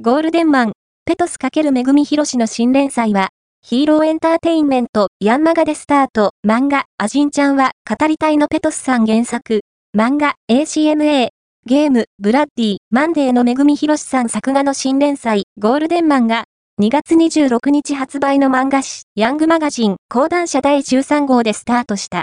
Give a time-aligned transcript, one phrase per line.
[0.00, 0.72] ゴールデンマン、
[1.06, 3.30] ペトス×めぐみひろしの新連載は、
[3.66, 9.62] ヒーローエンターテインメント、ヤンマガでスタート、漫画、アジンちゃんは、語りたいのペトスさん原作、
[9.96, 11.30] 漫画、ACMA、
[11.66, 16.44] ゲーム、ブラッディ、マンデーのめぐみひろしさん作画の新連載、ゴールデンマンが、
[16.80, 22.16] 2月26日発売の漫画誌、ヤングマガジン、講談社第13号でスタートした。